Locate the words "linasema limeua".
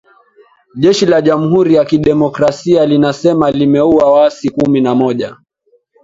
2.85-4.11